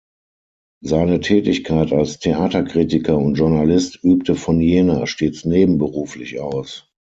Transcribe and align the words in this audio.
Seine 0.83 1.19
Tätigkeit 1.19 1.91
als 1.93 2.17
Theaterkritiker 2.17 3.19
und 3.19 3.35
Journalist 3.35 3.99
übte 4.03 4.33
von 4.33 4.59
Jena 4.59 5.05
stets 5.05 5.45
nebenberuflich 5.45 6.39
aus. 6.41 6.91